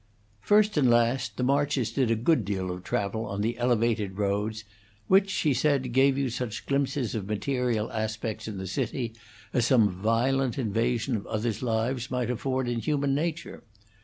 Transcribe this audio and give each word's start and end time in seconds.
First 0.41 0.77
and 0.77 0.89
last, 0.89 1.37
the 1.37 1.43
Marches 1.43 1.91
did 1.91 2.09
a 2.09 2.15
good 2.15 2.43
deal 2.43 2.71
of 2.71 2.83
travel 2.83 3.23
on 3.27 3.41
the 3.41 3.55
Elevated 3.59 4.17
roads, 4.17 4.63
which, 5.07 5.31
he 5.31 5.53
said, 5.53 5.91
gave 5.91 6.17
you 6.17 6.31
such 6.31 6.65
glimpses 6.65 7.13
of 7.13 7.27
material 7.27 7.91
aspects 7.91 8.47
in 8.47 8.57
the 8.57 8.65
city 8.65 9.13
as 9.53 9.67
some 9.67 9.89
violent 9.91 10.57
invasion 10.57 11.15
of 11.15 11.27
others' 11.27 11.61
lives 11.61 12.09
might 12.09 12.31
afford 12.31 12.67
in 12.67 12.79
human 12.79 13.13
nature. 13.13 13.61